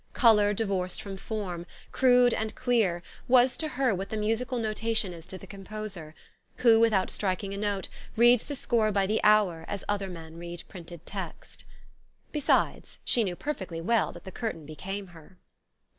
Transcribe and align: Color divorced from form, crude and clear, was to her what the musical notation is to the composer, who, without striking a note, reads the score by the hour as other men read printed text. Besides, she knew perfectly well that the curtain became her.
Color 0.13 0.55
divorced 0.55 0.99
from 0.99 1.15
form, 1.15 1.67
crude 1.91 2.33
and 2.33 2.55
clear, 2.55 3.03
was 3.27 3.55
to 3.57 3.67
her 3.67 3.93
what 3.93 4.09
the 4.09 4.17
musical 4.17 4.57
notation 4.57 5.13
is 5.13 5.27
to 5.27 5.37
the 5.37 5.45
composer, 5.45 6.15
who, 6.55 6.79
without 6.79 7.11
striking 7.11 7.53
a 7.53 7.57
note, 7.57 7.87
reads 8.15 8.45
the 8.45 8.55
score 8.55 8.91
by 8.91 9.05
the 9.05 9.23
hour 9.23 9.63
as 9.67 9.83
other 9.87 10.09
men 10.09 10.37
read 10.37 10.63
printed 10.67 11.05
text. 11.05 11.65
Besides, 12.31 12.97
she 13.05 13.23
knew 13.23 13.35
perfectly 13.35 13.79
well 13.79 14.11
that 14.11 14.23
the 14.23 14.31
curtain 14.31 14.65
became 14.65 15.05
her. 15.09 15.37